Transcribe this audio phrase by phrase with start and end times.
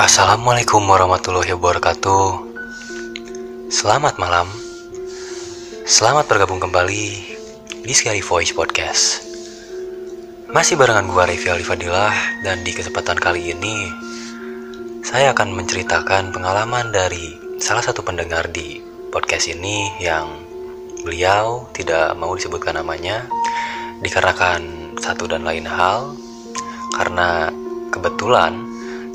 [0.00, 2.24] Assalamualaikum warahmatullahi wabarakatuh.
[3.68, 4.48] Selamat malam.
[5.84, 7.04] Selamat bergabung kembali
[7.84, 9.20] di Scary Voice Podcast.
[10.56, 13.76] Masih barengan gue Revi Alifadilah dan di kesempatan kali ini
[15.04, 18.80] saya akan menceritakan pengalaman dari salah satu pendengar di
[19.12, 20.32] podcast ini yang
[21.04, 23.28] beliau tidak mau disebutkan namanya
[24.00, 26.16] dikarenakan satu dan lain hal
[26.96, 27.52] karena
[27.92, 28.69] kebetulan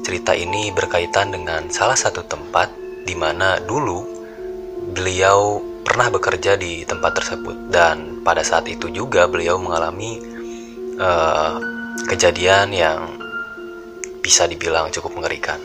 [0.05, 2.69] cerita ini berkaitan dengan salah satu tempat
[3.09, 4.05] di mana dulu
[4.93, 10.21] beliau pernah bekerja di tempat tersebut dan pada saat itu juga beliau mengalami
[11.01, 11.57] uh,
[12.05, 13.17] kejadian yang
[14.21, 15.57] bisa dibilang cukup mengerikan.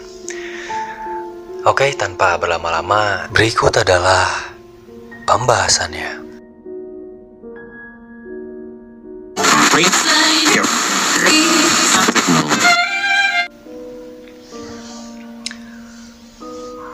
[1.69, 4.25] Oke, tanpa berlama-lama, berikut adalah
[5.29, 6.21] pembahasannya.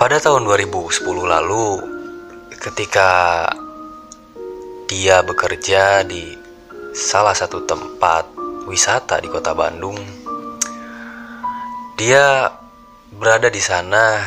[0.07, 1.83] Pada tahun 2010 lalu,
[2.63, 3.43] ketika
[4.87, 6.31] dia bekerja di
[6.95, 8.31] salah satu tempat
[8.71, 9.99] wisata di kota Bandung,
[11.99, 12.47] dia
[13.19, 14.23] berada di sana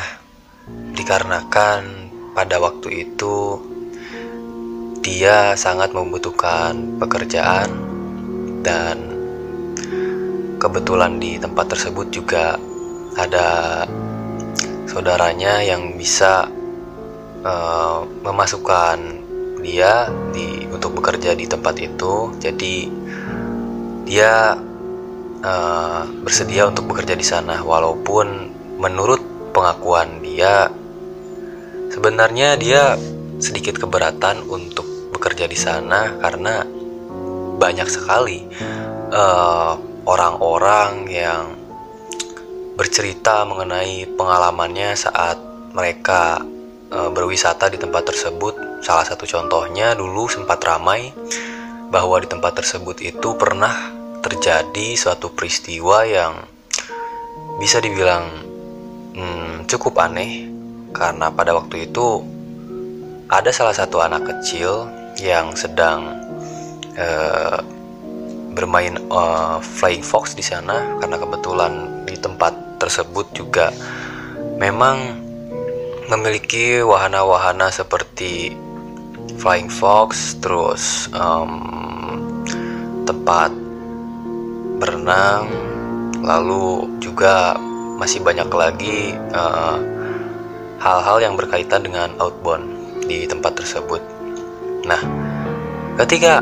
[0.68, 3.56] dikarenakan pada waktu itu
[5.00, 7.72] dia sangat membutuhkan pekerjaan
[8.60, 9.00] dan
[10.60, 12.60] kebetulan di tempat tersebut juga
[13.16, 13.88] ada
[14.90, 16.50] saudaranya yang bisa
[17.46, 18.98] uh, memasukkan
[19.62, 22.34] dia di untuk bekerja di tempat itu.
[22.42, 22.90] Jadi
[24.10, 24.58] dia
[25.46, 27.62] uh, bersedia untuk bekerja di sana.
[27.62, 28.50] Walaupun
[28.82, 29.22] menurut
[29.54, 30.66] pengakuan dia
[31.94, 32.98] sebenarnya dia
[33.38, 36.64] sedikit keberatan untuk bekerja di sana karena
[37.60, 38.46] banyak sekali
[39.12, 39.72] eh,
[40.08, 41.59] orang-orang uh, yang
[42.80, 45.36] bercerita mengenai pengalamannya saat
[45.76, 46.40] mereka
[46.88, 48.80] e, berwisata di tempat tersebut.
[48.80, 51.12] Salah satu contohnya dulu sempat ramai
[51.92, 53.92] bahwa di tempat tersebut itu pernah
[54.24, 56.40] terjadi suatu peristiwa yang
[57.60, 58.24] bisa dibilang
[59.12, 60.48] hmm, cukup aneh
[60.96, 62.24] karena pada waktu itu
[63.28, 64.88] ada salah satu anak kecil
[65.20, 66.16] yang sedang
[66.96, 67.06] e,
[68.50, 73.68] bermain uh, flying fox di sana karena kebetulan di tempat tersebut juga
[74.56, 75.20] memang
[76.10, 78.56] memiliki wahana-wahana seperti
[79.38, 81.62] flying fox, terus um,
[83.06, 83.54] tempat
[84.82, 85.48] berenang,
[86.20, 87.56] lalu juga
[87.96, 89.78] masih banyak lagi uh,
[90.80, 92.66] hal-hal uh, yang berkaitan dengan outbound
[93.06, 94.02] di tempat tersebut.
[94.84, 95.00] Nah,
[96.00, 96.40] ketika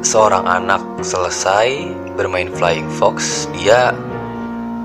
[0.00, 3.92] seorang anak selesai bermain flying fox, dia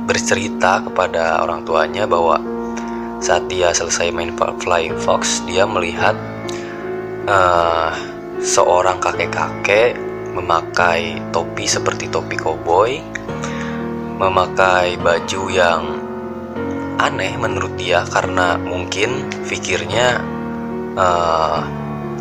[0.06, 2.38] bercerita kepada orang tuanya bahwa
[3.20, 6.14] saat dia selesai main Flying Fox, dia melihat
[7.26, 7.90] uh,
[8.38, 9.98] seorang kakek-kakek
[10.38, 13.02] memakai topi seperti topi koboi,
[14.22, 15.82] memakai baju yang
[17.02, 20.22] aneh menurut dia karena mungkin pikirnya
[20.96, 21.60] uh,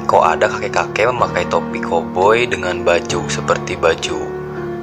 [0.04, 4.18] kok ada kakek-kakek memakai topi koboi dengan baju seperti baju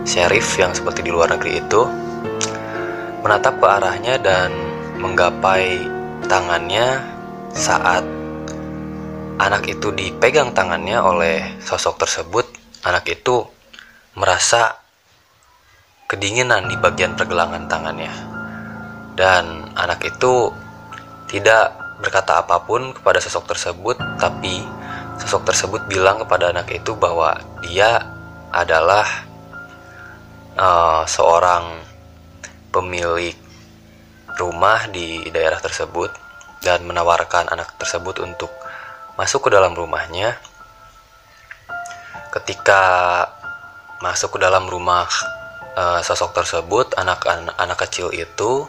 [0.07, 1.81] sheriff yang seperti di luar negeri itu
[3.21, 4.49] menatap ke arahnya dan
[4.97, 5.81] menggapai
[6.25, 7.01] tangannya
[7.53, 8.01] saat
[9.41, 12.45] anak itu dipegang tangannya oleh sosok tersebut.
[12.81, 13.45] Anak itu
[14.17, 14.77] merasa
[16.09, 18.13] kedinginan di bagian pergelangan tangannya.
[19.13, 20.49] Dan anak itu
[21.29, 24.65] tidak berkata apa pun kepada sosok tersebut tapi
[25.21, 28.01] sosok tersebut bilang kepada anak itu bahwa dia
[28.49, 29.05] adalah
[30.57, 31.90] uh, seorang
[32.71, 33.35] pemilik
[34.39, 36.09] rumah di daerah tersebut
[36.63, 38.49] dan menawarkan anak tersebut untuk
[39.19, 40.39] masuk ke dalam rumahnya.
[42.31, 42.81] Ketika
[43.99, 45.05] masuk ke dalam rumah
[45.75, 48.65] uh, sosok tersebut, anak-anak anak kecil itu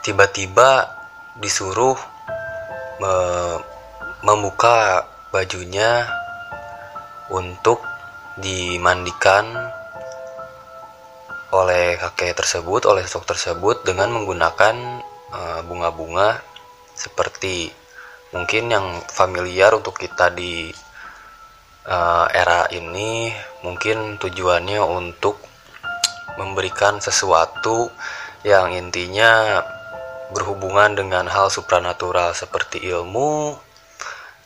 [0.00, 0.88] tiba-tiba
[1.36, 1.96] disuruh
[3.00, 3.14] me
[4.24, 6.08] membuka bajunya
[7.28, 7.84] untuk
[8.40, 9.44] dimandikan
[11.54, 14.74] oleh kakek tersebut, oleh sosok tersebut dengan menggunakan
[15.30, 16.42] eh, bunga-bunga
[16.94, 17.70] seperti
[18.34, 20.74] mungkin yang familiar untuk kita di
[21.86, 23.30] uh, era ini.
[23.62, 25.38] Mungkin tujuannya untuk
[26.36, 27.88] memberikan sesuatu
[28.44, 29.62] yang intinya
[30.34, 33.54] berhubungan dengan hal supranatural seperti ilmu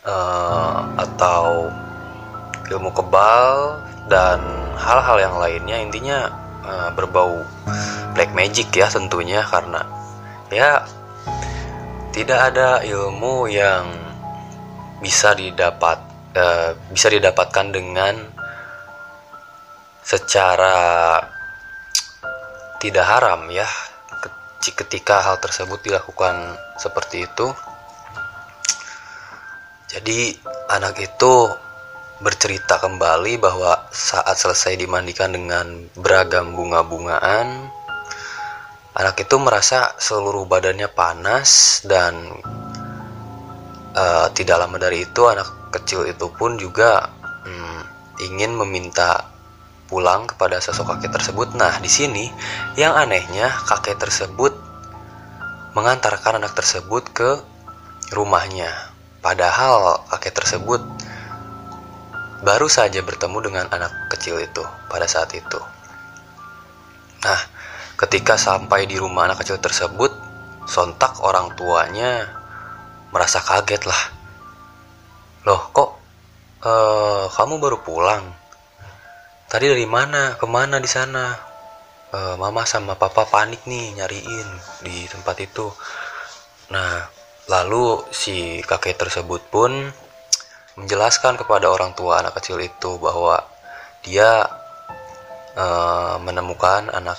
[0.04, 1.72] uh, atau
[2.68, 3.80] ilmu kebal
[4.12, 4.38] dan
[4.76, 5.76] hal-hal yang lainnya.
[5.80, 7.40] Intinya uh, berbau
[8.12, 9.80] black magic ya tentunya karena
[10.52, 10.84] ya
[12.12, 13.88] tidak ada ilmu yang
[15.00, 15.98] bisa didapat
[16.36, 18.14] uh, bisa didapatkan dengan
[20.04, 20.76] secara
[22.78, 23.66] tidak haram ya.
[24.58, 26.34] Ketika hal tersebut dilakukan
[26.76, 27.48] seperti itu
[29.88, 30.36] jadi
[30.68, 31.48] anak itu
[32.18, 37.70] bercerita kembali bahwa saat selesai dimandikan dengan beragam bunga-bungaan,
[38.98, 42.18] anak itu merasa seluruh badannya panas dan
[43.94, 47.06] uh, tidak lama dari itu anak kecil itu pun juga
[47.46, 47.80] um,
[48.18, 49.30] ingin meminta
[49.86, 51.54] pulang kepada sosok kakek tersebut.
[51.54, 52.26] Nah, di sini
[52.74, 54.52] yang anehnya kakek tersebut
[55.78, 57.30] mengantarkan anak tersebut ke
[58.10, 58.90] rumahnya.
[59.22, 60.82] Padahal kakek tersebut
[62.42, 65.58] baru saja bertemu dengan anak kecil itu pada saat itu.
[67.24, 67.40] Nah,
[67.98, 70.14] ketika sampai di rumah anak kecil tersebut,
[70.70, 72.30] sontak orang tuanya
[73.10, 74.02] merasa kaget lah.
[75.48, 75.90] Loh, kok
[76.62, 78.24] uh, kamu baru pulang?
[79.48, 80.36] Tadi dari mana?
[80.36, 81.32] Ke mana di sana?
[82.08, 84.48] Uh, mama sama papa panik nih nyariin
[84.84, 85.66] di tempat itu.
[86.68, 87.04] Nah,
[87.48, 89.72] lalu si kakek tersebut pun
[90.78, 93.42] menjelaskan kepada orang tua anak kecil itu bahwa
[94.06, 94.46] dia
[95.58, 97.18] uh, menemukan anak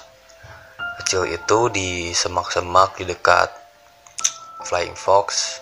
[1.04, 3.52] kecil itu di semak-semak di dekat
[4.64, 5.60] Flying Fox.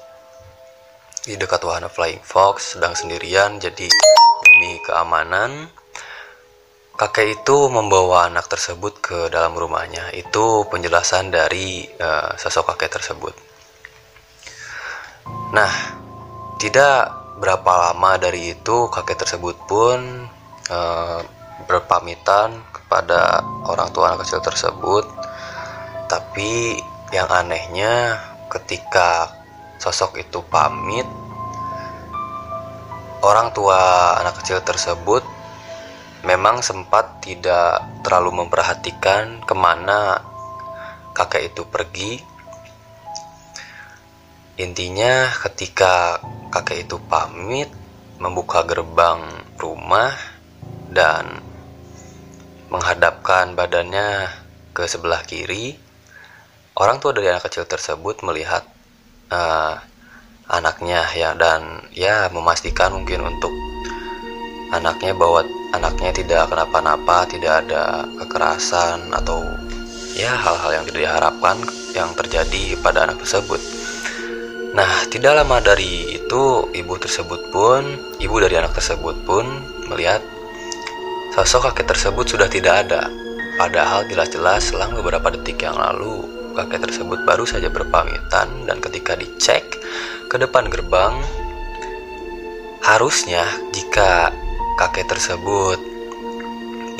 [1.25, 3.89] Di dekat wahana Flying Fox sedang sendirian jadi
[4.45, 5.67] demi keamanan
[6.97, 10.13] kakek itu membawa anak tersebut ke dalam rumahnya.
[10.13, 13.33] Itu penjelasan dari uh, sosok kakek tersebut.
[15.53, 15.73] Nah
[16.57, 20.25] tidak berapa lama dari itu kakek tersebut pun
[20.73, 21.19] uh,
[21.69, 25.05] berpamitan kepada orang tua anak kecil tersebut.
[26.07, 26.79] Tapi
[27.13, 28.17] yang anehnya
[28.49, 29.31] ketika
[29.77, 31.05] sosok itu pamit
[33.21, 35.23] orang tua anak kecil tersebut
[36.25, 40.21] memang sempat tidak terlalu memperhatikan ke mana
[41.13, 42.21] kakek itu pergi.
[44.57, 46.17] Intinya ketika
[46.49, 47.69] kakek itu pamit
[48.17, 49.21] membuka gerbang
[49.61, 50.13] rumah
[50.89, 51.41] dan
[52.67, 54.27] menghadapkan badannya
[54.73, 55.77] ke sebelah kiri.
[56.77, 58.61] Orang tua dari anak kecil tersebut melihat
[59.33, 59.81] uh,
[60.47, 63.51] anaknya ya dan ya memastikan mungkin untuk
[64.71, 65.41] anaknya bahwa
[65.73, 69.41] anaknya tidak kenapa-napa, tidak ada kekerasan atau
[70.13, 71.57] ya hal-hal yang tidak diharapkan
[71.93, 73.76] yang terjadi pada anak tersebut.
[74.77, 77.81] Nah, tidak lama dari itu, ibu tersebut pun,
[78.21, 80.21] ibu dari anak tersebut pun melihat
[81.33, 83.09] sosok kakek tersebut sudah tidak ada.
[83.57, 89.65] Padahal jelas-jelas selang beberapa detik yang lalu, kakek tersebut baru saja berpamitan dan ketika dicek
[90.29, 91.25] ke depan gerbang,
[92.85, 94.29] harusnya jika
[94.77, 95.81] kakek tersebut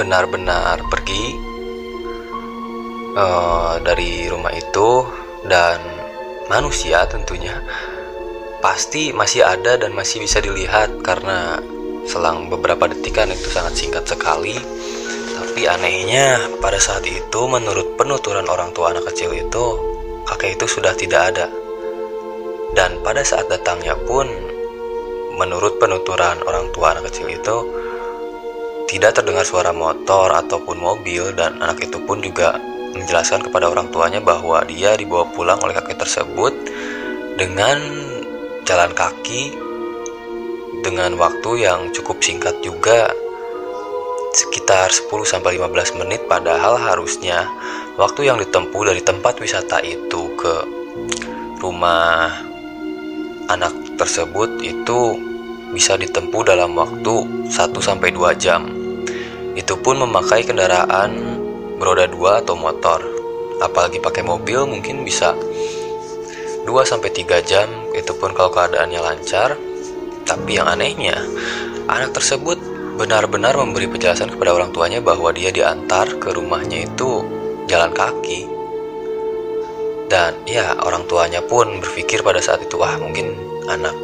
[0.01, 1.38] benar-benar pergi
[3.13, 5.06] uh, dari rumah itu
[5.45, 5.96] dan
[6.47, 7.59] manusia tentunya
[8.63, 11.61] pasti masih ada dan masih bisa dilihat karena
[12.07, 14.57] selang beberapa detikan itu sangat singkat sekali.
[15.37, 19.66] Tapi anehnya pada saat itu menurut penuturan orang tua anak kecil itu
[20.25, 21.47] kakek itu sudah tidak ada.
[22.73, 24.25] Dan pada saat datangnya pun
[25.37, 27.57] menurut penuturan orang tua anak kecil itu
[28.87, 32.57] tidak terdengar suara motor ataupun mobil dan anak itu pun juga
[33.04, 36.54] menjelaskan kepada orang tuanya bahwa dia dibawa pulang oleh kakek tersebut
[37.37, 37.77] dengan
[38.66, 39.54] jalan kaki
[40.81, 43.09] dengan waktu yang cukup singkat juga
[44.37, 47.49] sekitar 10 sampai 15 menit padahal harusnya
[47.97, 50.54] waktu yang ditempuh dari tempat wisata itu ke
[51.57, 52.30] rumah
[53.49, 55.18] anak tersebut itu
[55.73, 57.51] bisa ditempuh dalam waktu 1
[57.81, 58.69] sampai 2 jam.
[59.57, 61.36] Itu pun memakai kendaraan
[61.77, 62.99] beroda dua atau motor.
[63.57, 65.33] Apalagi pakai mobil mungkin bisa
[66.67, 67.65] 2 sampai 3 jam
[67.95, 69.55] itu pun kalau keadaannya lancar.
[70.27, 71.15] Tapi yang anehnya,
[71.87, 72.59] anak tersebut
[72.99, 77.23] benar-benar memberi penjelasan kepada orang tuanya bahwa dia diantar ke rumahnya itu
[77.71, 78.43] jalan kaki.
[80.11, 83.31] Dan ya, orang tuanya pun berpikir pada saat itu, wah mungkin
[83.71, 83.95] anak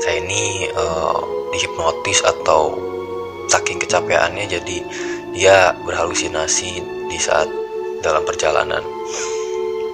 [0.00, 1.20] saya ini uh,
[1.52, 2.76] dihipnotis atau
[3.48, 4.78] saking kecapeannya jadi
[5.38, 7.46] dia berhalusinasi di saat
[8.02, 8.82] dalam perjalanan.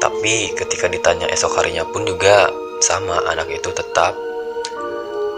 [0.00, 2.48] Tapi ketika ditanya esok harinya pun juga
[2.80, 4.16] sama anak itu tetap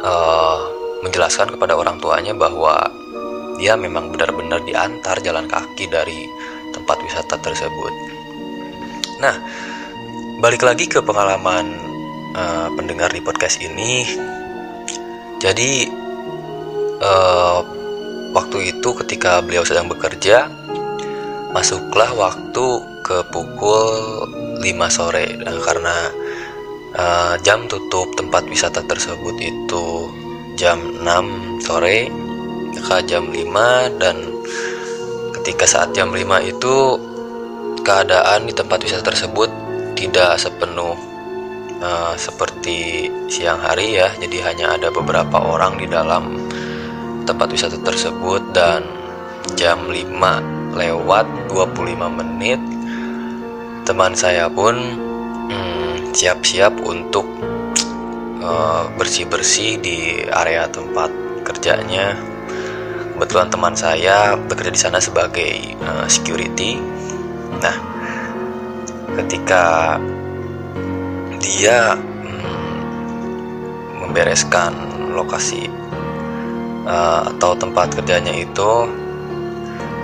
[0.06, 0.62] uh,
[1.02, 2.86] menjelaskan kepada orang tuanya bahwa
[3.58, 6.30] dia memang benar-benar diantar jalan kaki dari
[6.70, 7.92] tempat wisata tersebut.
[9.18, 9.34] Nah,
[10.38, 11.66] balik lagi ke pengalaman
[12.38, 14.06] uh, pendengar di podcast ini.
[15.42, 15.90] Jadi
[17.02, 17.75] uh,
[18.36, 20.52] waktu itu ketika beliau sedang bekerja,
[21.56, 22.66] masuklah waktu
[23.00, 23.88] ke pukul
[24.60, 25.40] 5 sore.
[25.40, 25.96] Nah, karena
[26.92, 30.12] uh, jam tutup tempat wisata tersebut itu
[30.60, 32.12] jam 6 sore
[32.76, 34.20] ke jam 5 dan
[35.40, 36.76] ketika saat jam 5 itu
[37.80, 39.48] keadaan di tempat wisata tersebut
[39.96, 40.92] tidak sepenuh
[41.80, 44.12] uh, seperti siang hari ya.
[44.20, 46.36] Jadi hanya ada beberapa orang di dalam
[47.26, 48.86] tempat wisata tersebut dan
[49.58, 52.62] jam 5 lewat 25 menit.
[53.82, 54.74] Teman saya pun
[55.50, 57.26] hmm, siap-siap hmm, untuk
[58.40, 61.10] uh, bersih-bersih di area tempat
[61.42, 62.14] kerjanya.
[63.16, 66.78] Kebetulan teman saya bekerja di sana sebagai uh, security.
[67.58, 67.76] Nah
[69.16, 69.96] ketika
[71.40, 72.76] dia hmm,
[74.04, 74.74] membereskan
[75.16, 75.64] lokasi
[76.86, 78.72] uh, atau tempat kerjanya itu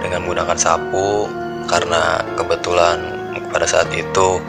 [0.03, 1.31] dengan menggunakan sapu
[1.71, 2.99] karena kebetulan
[3.55, 4.43] pada saat itu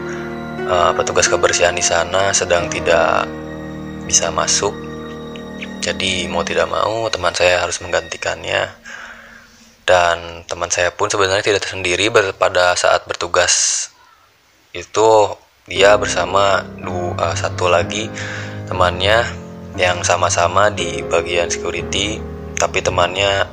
[0.65, 3.29] uh, petugas kebersihan di sana sedang tidak
[4.09, 4.73] bisa masuk.
[5.83, 8.71] Jadi mau tidak mau teman saya harus menggantikannya.
[9.83, 12.07] Dan teman saya pun sebenarnya tidak sendiri
[12.39, 13.87] pada saat bertugas
[14.71, 15.35] itu.
[15.63, 18.11] Dia bersama dua satu lagi
[18.67, 19.42] temannya
[19.73, 22.21] yang sama-sama di bagian security
[22.53, 23.49] tapi temannya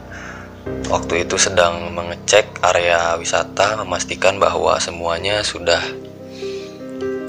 [0.92, 5.80] waktu itu sedang mengecek area wisata memastikan bahwa semuanya sudah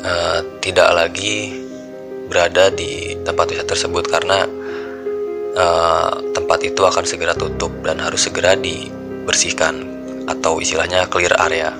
[0.04, 1.56] uh, tidak lagi
[2.28, 4.44] berada di tempat wisata tersebut karena
[5.56, 9.88] uh, tempat itu akan segera tutup dan harus segera dibersihkan
[10.28, 11.76] atau istilahnya clear area.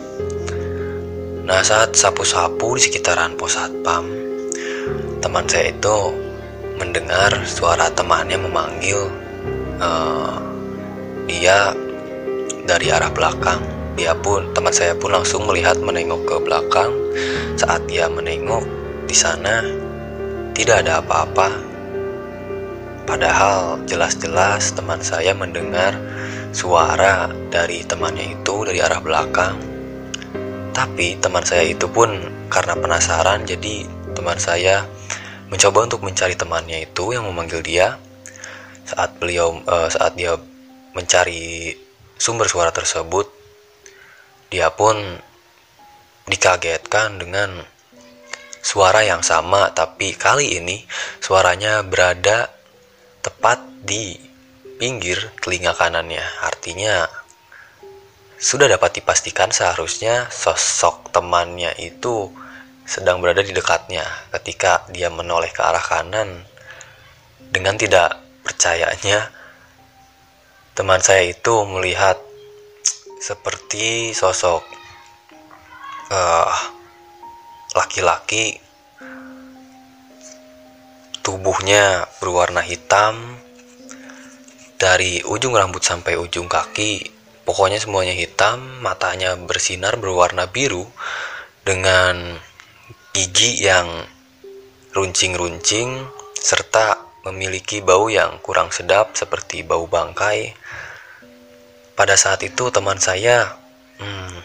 [1.48, 4.08] Nah saat sapu-sapu di sekitaran pos satpam,
[5.24, 6.31] teman saya itu
[6.82, 9.06] mendengar suara temannya memanggil
[9.78, 10.42] uh,
[11.30, 11.78] dia
[12.66, 13.62] dari arah belakang.
[13.94, 16.90] Dia pun teman saya pun langsung melihat menengok ke belakang.
[17.54, 18.66] Saat dia menengok
[19.06, 19.62] di sana
[20.58, 21.72] tidak ada apa-apa
[23.12, 26.00] Padahal jelas-jelas teman saya mendengar
[26.56, 29.60] suara dari temannya itu dari arah belakang.
[30.72, 32.08] Tapi teman saya itu pun
[32.48, 33.84] karena penasaran jadi
[34.16, 34.88] teman saya
[35.52, 38.00] mencoba untuk mencari temannya itu yang memanggil dia.
[38.88, 40.40] Saat beliau uh, saat dia
[40.96, 41.76] mencari
[42.16, 43.28] sumber suara tersebut,
[44.48, 44.96] dia pun
[46.26, 47.68] dikagetkan dengan
[48.64, 50.86] suara yang sama tapi kali ini
[51.20, 52.48] suaranya berada
[53.20, 54.16] tepat di
[54.80, 56.24] pinggir telinga kanannya.
[56.48, 57.06] Artinya
[58.42, 62.32] sudah dapat dipastikan seharusnya sosok temannya itu
[62.92, 64.04] sedang berada di dekatnya
[64.36, 66.44] ketika dia menoleh ke arah kanan
[67.40, 69.32] dengan tidak percayanya
[70.76, 72.20] teman saya itu melihat
[73.24, 74.68] seperti sosok
[76.12, 76.52] uh,
[77.80, 78.60] laki-laki
[81.22, 83.38] Tubuhnya berwarna hitam
[84.82, 87.14] dari ujung rambut sampai ujung kaki.
[87.46, 90.90] Pokoknya semuanya hitam, matanya bersinar berwarna biru
[91.62, 92.42] dengan
[93.12, 93.88] gigi yang
[94.96, 96.04] runcing-runcing
[96.36, 100.56] serta memiliki bau yang kurang sedap seperti bau bangkai.
[101.94, 103.46] Pada saat itu teman saya
[104.02, 104.40] hmm,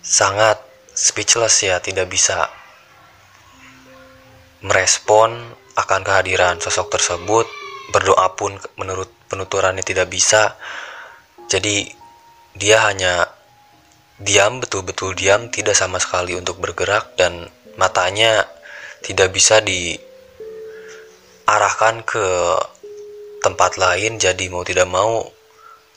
[0.00, 0.62] sangat
[0.94, 2.48] speechless ya, tidak bisa
[4.64, 7.46] merespon akan kehadiran sosok tersebut
[7.94, 10.58] berdoa pun menurut penuturannya tidak bisa
[11.46, 11.86] jadi
[12.58, 13.37] dia hanya
[14.18, 17.46] diam betul-betul diam tidak sama sekali untuk bergerak dan
[17.78, 18.44] matanya
[19.02, 20.02] tidak bisa diarahkan
[22.02, 22.26] ke
[23.38, 25.22] tempat lain jadi mau tidak mau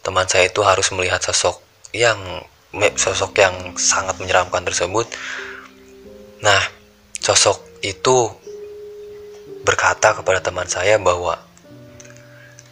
[0.05, 1.61] teman saya itu harus melihat sosok
[1.93, 2.17] yang
[2.95, 5.09] sosok yang sangat menyeramkan tersebut
[6.45, 6.61] nah
[7.17, 8.29] sosok itu
[9.65, 11.37] berkata kepada teman saya bahwa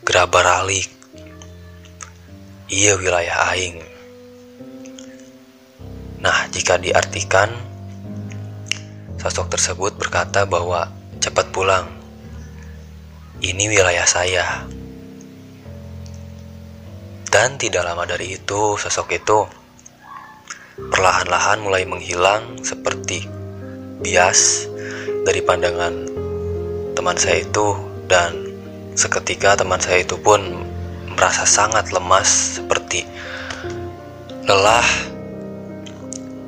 [0.10, 0.90] Grabaralik
[2.66, 3.78] iya wilayah aing.
[6.20, 7.48] Nah, jika diartikan
[9.20, 10.88] sosok tersebut berkata bahwa
[11.20, 11.88] cepat pulang.
[13.40, 14.68] Ini wilayah saya.
[17.32, 19.48] Dan tidak lama dari itu, sosok itu
[20.92, 23.28] perlahan-lahan mulai menghilang seperti
[24.00, 24.68] bias
[25.28, 26.08] dari pandangan
[26.96, 27.76] teman saya itu
[28.08, 28.32] dan
[28.96, 30.40] seketika teman saya itu pun
[31.16, 33.04] merasa sangat lemas seperti
[34.48, 34.88] lelah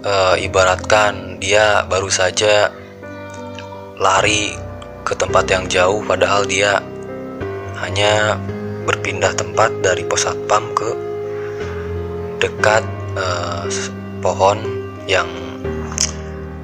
[0.01, 0.13] e,
[0.46, 2.70] ibaratkan dia baru saja
[4.01, 4.53] lari
[5.05, 6.81] ke tempat yang jauh padahal dia
[7.81, 8.38] hanya
[8.86, 10.89] berpindah tempat dari pos satpam ke
[12.41, 12.86] dekat
[13.17, 13.25] e,
[14.22, 14.58] pohon
[15.10, 15.29] yang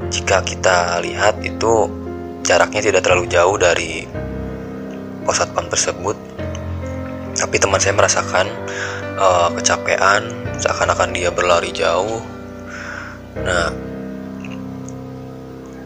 [0.09, 1.89] jika kita lihat itu
[2.45, 4.07] jaraknya tidak terlalu jauh dari
[5.27, 6.15] pos satpam tersebut.
[7.37, 8.49] Tapi teman saya merasakan
[9.21, 10.25] uh, kecapean
[10.57, 12.17] seakan-akan dia berlari jauh
[13.45, 13.69] nah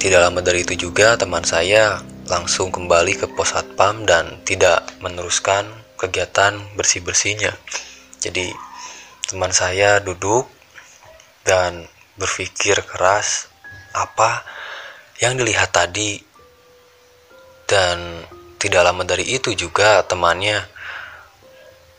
[0.02, 5.68] tidak lama dari itu juga teman saya langsung kembali ke pos satpam dan tidak meneruskan
[5.94, 7.54] kegiatan bersih-bersihnya.
[8.18, 8.50] Jadi
[9.30, 10.50] teman saya duduk
[11.46, 11.86] dan
[12.18, 13.46] berpikir keras
[13.94, 14.42] apa
[15.22, 16.18] yang dilihat tadi.
[17.70, 18.26] Dan
[18.58, 20.60] tidak lama dari itu juga temannya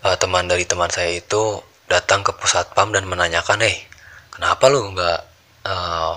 [0.02, 3.78] uh, teman dari teman saya itu datang ke pusat pam dan menanyakan, eh
[4.28, 5.31] kenapa lu nggak
[5.66, 6.14] uh,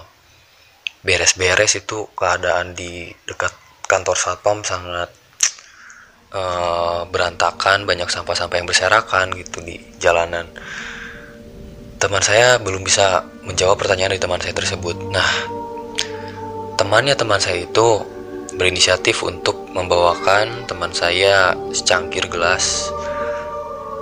[1.06, 3.54] beres-beres itu keadaan di dekat
[3.86, 5.10] kantor satpam sangat
[6.34, 10.50] uh, berantakan, banyak sampah-sampah yang berserakan gitu di jalanan.
[12.02, 14.98] Teman saya belum bisa menjawab pertanyaan dari teman saya tersebut.
[15.14, 15.32] Nah,
[16.76, 18.04] temannya teman saya itu
[18.56, 22.88] berinisiatif untuk membawakan teman saya secangkir gelas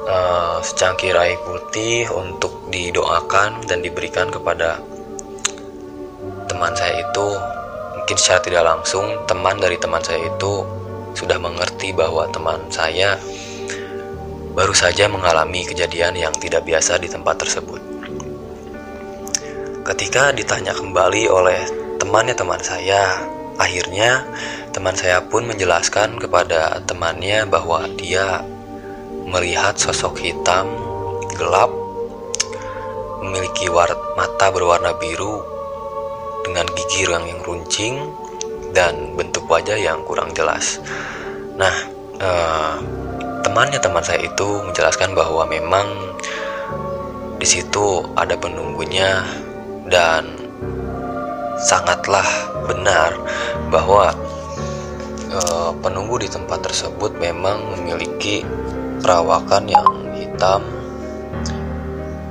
[0.08, 4.80] uh, secangkir air putih untuk didoakan dan diberikan kepada
[6.54, 7.28] teman saya itu
[7.98, 10.62] mungkin secara tidak langsung teman dari teman saya itu
[11.18, 13.18] sudah mengerti bahwa teman saya
[14.54, 17.82] baru saja mengalami kejadian yang tidak biasa di tempat tersebut.
[19.82, 21.58] Ketika ditanya kembali oleh
[21.98, 23.18] temannya teman saya,
[23.58, 24.22] akhirnya
[24.70, 28.46] teman saya pun menjelaskan kepada temannya bahwa dia
[29.26, 30.70] melihat sosok hitam
[31.34, 31.74] gelap
[33.26, 33.72] memiliki
[34.14, 35.53] mata berwarna biru
[36.44, 37.96] dengan gigi yang, yang runcing
[38.76, 40.84] dan bentuk wajah yang kurang jelas.
[41.56, 41.74] Nah,
[42.20, 42.76] eh,
[43.48, 45.88] temannya teman saya itu menjelaskan bahwa memang
[47.40, 49.24] di situ ada penunggunya
[49.88, 50.28] dan
[51.64, 52.26] sangatlah
[52.68, 53.16] benar
[53.72, 54.12] bahwa
[55.32, 58.44] eh, penunggu di tempat tersebut memang memiliki
[59.04, 60.64] perawakan yang hitam,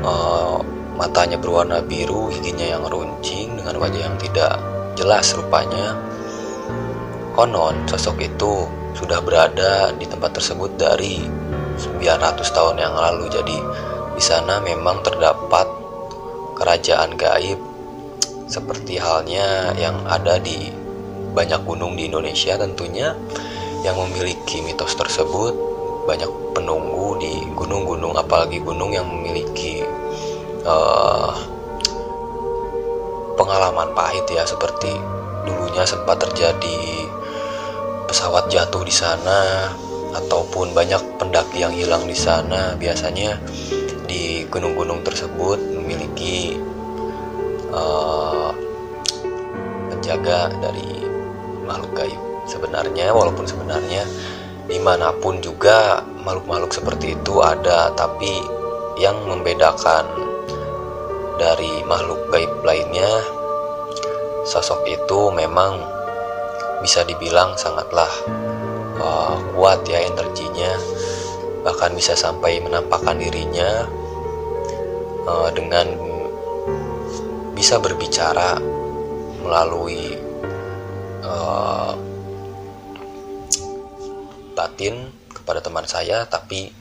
[0.01, 0.57] uh,
[0.97, 4.59] matanya berwarna biru, giginya yang runcing dengan wajah yang tidak
[4.99, 5.95] jelas rupanya.
[7.39, 8.67] Konon sosok itu
[8.99, 11.23] sudah berada di tempat tersebut dari
[11.79, 13.31] 900 tahun yang lalu.
[13.31, 13.57] Jadi
[14.19, 15.65] di sana memang terdapat
[16.59, 17.57] kerajaan gaib
[18.51, 20.69] seperti halnya yang ada di
[21.33, 23.17] banyak gunung di Indonesia tentunya
[23.81, 25.57] yang memiliki mitos tersebut
[26.05, 29.81] banyak penunggu di gunung-gunung apalagi gunung yang memiliki
[30.69, 31.33] uh,
[33.39, 34.93] pengalaman pahit ya seperti
[35.43, 37.09] dulunya sempat terjadi
[38.07, 39.73] pesawat jatuh di sana
[40.13, 42.77] ataupun banyak pendaki yang hilang di sana.
[42.77, 43.41] Biasanya
[44.05, 46.61] di gunung-gunung tersebut memiliki
[47.73, 48.53] uh,
[49.89, 51.09] penjaga dari
[51.65, 54.05] makhluk gaib sebenarnya walaupun sebenarnya
[54.69, 58.43] di mana pun juga makhluk-makhluk seperti itu ada tapi
[59.01, 60.32] yang membedakan
[61.41, 63.09] dari makhluk gaib lainnya
[64.43, 65.79] sosok itu memang
[66.83, 68.11] bisa dibilang sangatlah
[68.99, 70.75] uh, kuat ya energinya
[71.63, 73.87] bahkan bisa sampai menampakkan dirinya
[75.31, 75.87] uh, dengan
[77.55, 78.59] bisa berbicara
[79.47, 80.19] melalui
[81.23, 81.95] uh,
[84.59, 86.75] batin kepada teman saya tapi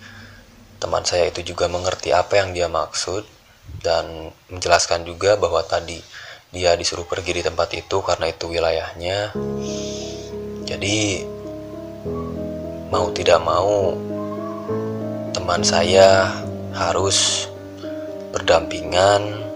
[0.81, 3.21] teman saya itu juga mengerti apa yang dia maksud
[3.79, 6.03] dan menjelaskan juga bahwa tadi
[6.51, 9.31] dia disuruh pergi di tempat itu karena itu wilayahnya.
[10.67, 11.23] Jadi
[12.91, 13.95] mau tidak mau
[15.31, 16.27] teman saya
[16.75, 17.47] harus
[18.35, 19.47] berdampingan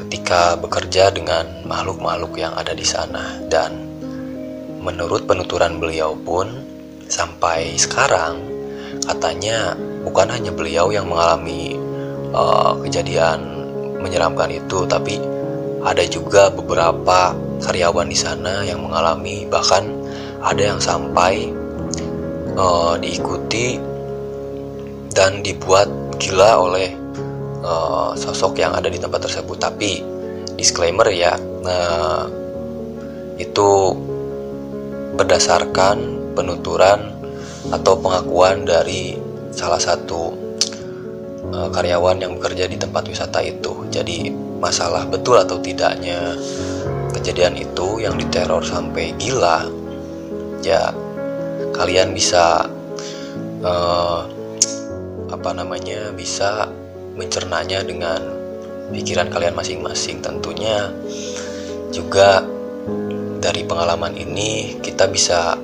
[0.00, 3.36] ketika bekerja dengan makhluk-makhluk yang ada di sana.
[3.44, 3.76] Dan
[4.80, 6.48] menurut penuturan beliau pun
[7.06, 8.40] sampai sekarang
[9.04, 11.78] katanya bukan hanya beliau yang mengalami
[12.32, 13.42] uh, kejadian
[14.00, 15.18] menyeramkan itu, tapi
[15.86, 19.86] ada juga beberapa karyawan di sana yang mengalami bahkan
[20.42, 21.54] ada yang sampai
[22.58, 23.78] uh, diikuti
[25.14, 25.88] dan dibuat
[26.20, 26.92] gila oleh
[27.64, 29.56] uh, sosok yang ada di tempat tersebut.
[29.56, 30.02] Tapi
[30.56, 32.28] disclaimer ya, nah,
[33.36, 33.96] itu
[35.16, 35.96] berdasarkan
[36.36, 37.16] penuturan
[37.72, 39.16] atau pengakuan dari
[39.50, 40.45] salah satu
[41.52, 43.86] uh, karyawan yang bekerja di tempat wisata itu.
[43.92, 46.34] Jadi masalah betul atau tidaknya
[47.12, 49.66] kejadian itu yang diteror sampai gila,
[50.64, 50.94] ya
[51.76, 52.64] kalian bisa
[53.60, 54.24] uh,
[55.28, 56.70] apa namanya bisa
[57.16, 58.20] mencernanya dengan
[58.94, 60.94] pikiran kalian masing-masing tentunya
[61.90, 62.44] juga
[63.42, 65.58] dari pengalaman ini kita bisa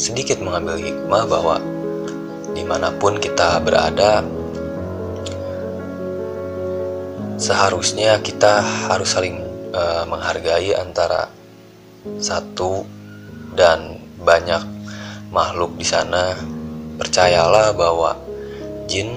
[0.00, 1.56] sedikit mengambil hikmah bahwa
[2.54, 4.24] di mana pun kita berada
[7.40, 8.60] seharusnya kita
[8.92, 9.40] harus saling
[9.72, 11.32] uh, menghargai antara
[12.20, 12.84] satu
[13.56, 14.60] dan banyak
[15.32, 16.36] makhluk di sana
[17.00, 18.12] percayalah bahwa
[18.84, 19.08] jin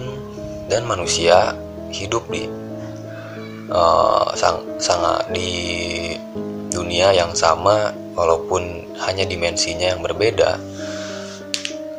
[0.72, 1.52] dan manusia
[1.92, 2.48] hidup di
[3.68, 5.52] uh, sang sangat di
[6.72, 10.58] dunia yang sama walaupun hanya dimensinya yang berbeda.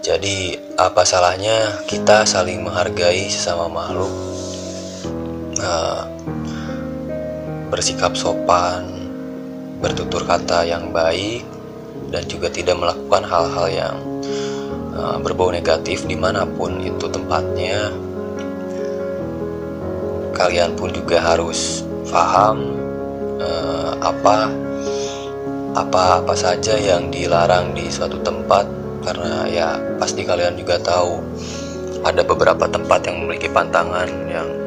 [0.05, 4.13] Jadi apa salahnya kita saling menghargai sesama makhluk,
[5.65, 6.14] uh,
[7.75, 8.87] bersikap sopan,
[9.83, 11.43] bertutur kata yang baik,
[12.15, 13.97] dan juga tidak melakukan hal-hal yang
[14.95, 17.91] uh, berbau negatif di mana pun itu tempatnya.
[20.39, 21.83] Kalian pun juga harus
[22.15, 22.79] paham
[23.43, 24.47] uh, apa
[25.75, 28.71] apa apa saja yang dilarang di suatu tempat.
[29.03, 31.19] Karena ya pasti kalian juga tahu
[32.07, 34.64] ada beberapa tempat yang memiliki pantangan yang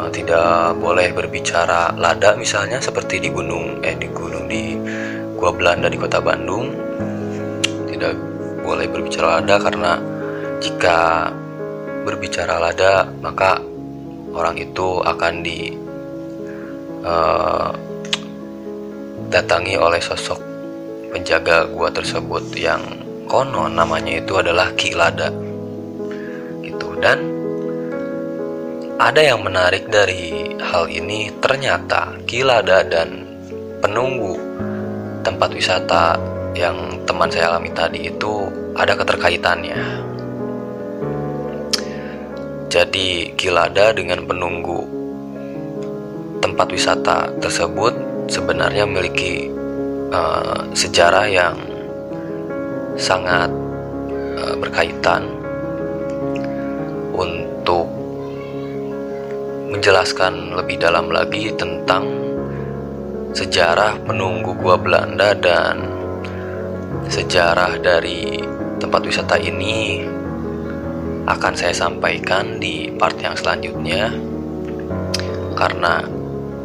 [0.00, 4.80] uh, tidak boleh berbicara lada misalnya seperti di gunung eh di gunung di
[5.36, 6.72] gua Belanda di kota Bandung.
[7.90, 8.14] Tidak
[8.64, 9.92] boleh berbicara lada karena
[10.60, 11.28] jika
[12.08, 13.60] berbicara lada maka
[14.32, 15.76] orang itu akan di
[17.04, 17.68] uh,
[19.28, 20.40] datangi oleh sosok
[21.12, 22.80] penjaga gua tersebut yang
[23.28, 25.30] konon namanya itu adalah Ki Lada.
[26.66, 26.88] Gitu.
[26.98, 27.39] Dan
[29.00, 33.24] ada yang menarik dari hal ini ternyata Ki Lada dan
[33.80, 34.36] penunggu
[35.24, 36.20] tempat wisata
[36.52, 38.44] yang teman saya alami tadi itu
[38.76, 39.80] ada keterkaitannya.
[42.70, 44.84] Jadi Kilada dengan penunggu
[46.44, 47.96] tempat wisata tersebut
[48.28, 49.48] sebenarnya memiliki
[50.12, 51.56] uh, sejarah yang
[53.00, 53.48] sangat
[54.38, 55.24] uh, berkaitan
[57.16, 57.99] untuk
[59.70, 62.02] menjelaskan lebih dalam lagi tentang
[63.30, 65.86] sejarah penunggu gua Belanda dan
[67.06, 68.42] sejarah dari
[68.82, 70.02] tempat wisata ini
[71.30, 74.10] akan saya sampaikan di part yang selanjutnya.
[75.54, 76.02] Karena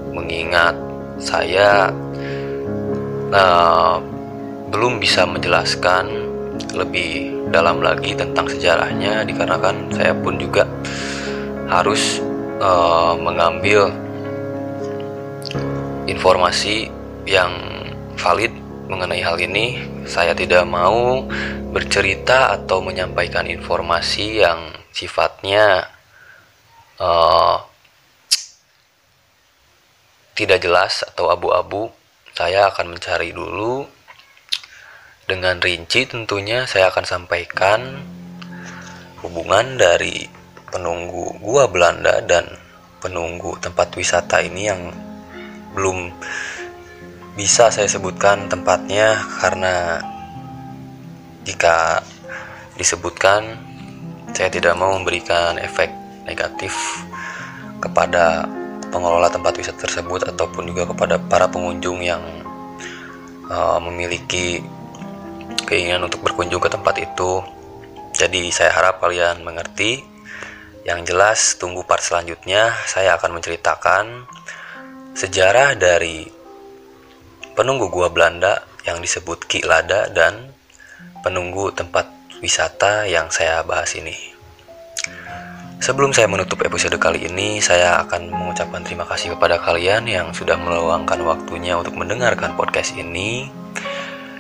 [0.10, 0.74] mengingat
[1.22, 1.94] saya
[3.30, 4.02] uh,
[4.74, 6.10] belum bisa menjelaskan
[6.74, 10.66] lebih dalam lagi tentang sejarahnya dikarenakan saya pun juga
[11.70, 12.20] harus
[12.60, 13.92] uh, mengambil
[16.06, 16.92] informasi
[17.26, 17.52] yang
[18.16, 18.54] valid
[18.86, 21.26] mengenai hal ini saya tidak mau
[21.74, 25.90] bercerita atau menyampaikan informasi yang sifatnya
[27.02, 27.58] uh,
[30.36, 31.90] tidak jelas atau abu-abu.
[32.36, 33.88] Saya akan mencari dulu
[35.26, 37.98] dengan rinci tentunya saya akan sampaikan
[39.26, 40.30] hubungan dari
[40.76, 42.44] penunggu gua Belanda dan
[43.00, 44.92] penunggu tempat wisata ini yang
[45.72, 46.12] belum
[47.40, 50.04] bisa saya sebutkan tempatnya karena
[51.48, 52.04] jika
[52.76, 53.56] disebutkan
[54.36, 55.88] saya tidak mau memberikan efek
[56.28, 56.76] negatif
[57.80, 58.44] kepada
[58.92, 62.24] pengelola tempat wisata tersebut ataupun juga kepada para pengunjung yang
[63.52, 64.64] uh, memiliki
[65.68, 67.44] keinginan untuk berkunjung ke tempat itu.
[68.16, 70.15] Jadi saya harap kalian mengerti.
[70.86, 74.30] Yang jelas tunggu part selanjutnya saya akan menceritakan
[75.18, 76.30] sejarah dari
[77.58, 80.54] penunggu gua Belanda yang disebut Ki Lada dan
[81.26, 82.06] penunggu tempat
[82.38, 84.14] wisata yang saya bahas ini.
[85.82, 90.54] Sebelum saya menutup episode kali ini, saya akan mengucapkan terima kasih kepada kalian yang sudah
[90.58, 93.50] meluangkan waktunya untuk mendengarkan podcast ini.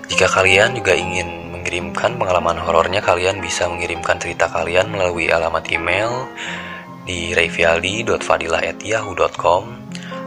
[0.05, 6.29] Jika kalian juga ingin mengirimkan pengalaman horornya, kalian bisa mengirimkan cerita kalian melalui alamat email
[7.09, 9.63] di revialdi.fadilah@yahoo.com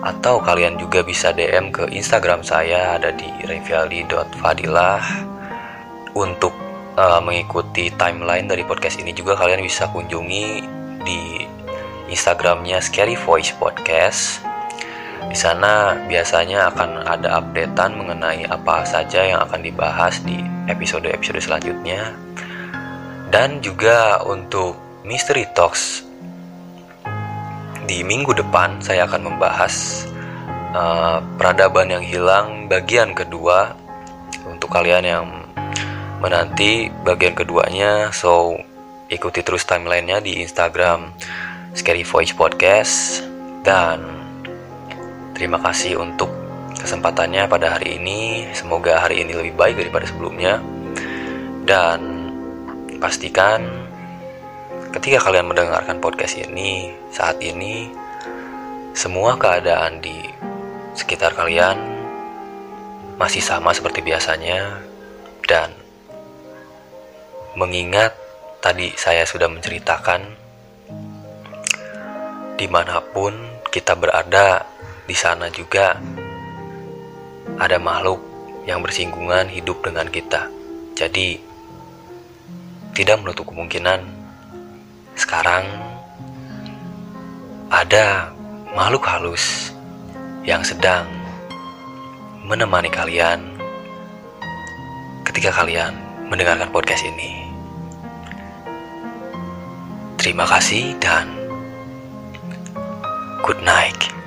[0.02, 4.98] atau kalian juga bisa DM ke Instagram saya ada di revialdi.fadilah
[6.18, 6.50] untuk
[6.98, 10.66] uh, mengikuti timeline dari podcast ini juga kalian bisa kunjungi
[11.06, 11.46] di
[12.10, 14.42] Instagramnya Scary Voice Podcast.
[15.30, 22.12] Di sana biasanya akan ada updatean mengenai apa saja yang akan dibahas di episode-episode selanjutnya.
[23.28, 26.04] Dan juga untuk Mystery Talks
[27.88, 30.04] di minggu depan saya akan membahas
[30.76, 33.72] uh, peradaban yang hilang bagian kedua
[34.44, 35.26] untuk kalian yang
[36.20, 38.60] menanti bagian keduanya so
[39.08, 41.16] ikuti terus timelinenya di Instagram
[41.72, 43.24] Scary Voice Podcast
[43.64, 44.04] dan
[45.32, 46.47] terima kasih untuk
[46.78, 50.62] kesempatannya pada hari ini semoga hari ini lebih baik daripada sebelumnya.
[51.66, 52.00] Dan
[53.02, 53.66] pastikan
[54.94, 57.92] ketika kalian mendengarkan podcast ini saat ini
[58.96, 60.16] semua keadaan di
[60.96, 61.76] sekitar kalian
[63.18, 64.80] masih sama seperti biasanya.
[65.44, 65.72] Dan
[67.58, 68.14] mengingat
[68.62, 70.20] tadi saya sudah menceritakan
[72.58, 73.32] di mana pun
[73.70, 74.66] kita berada
[75.06, 75.94] di sana juga
[77.58, 78.22] ada makhluk
[78.64, 80.50] yang bersinggungan hidup dengan kita
[80.94, 81.38] jadi
[82.94, 84.02] tidak menutup kemungkinan
[85.18, 85.66] sekarang
[87.68, 88.32] ada
[88.72, 89.74] makhluk halus
[90.48, 91.04] yang sedang
[92.48, 93.44] menemani kalian
[95.28, 95.92] ketika kalian
[96.32, 97.44] mendengarkan podcast ini.
[100.16, 101.28] Terima kasih dan
[103.44, 104.17] good night.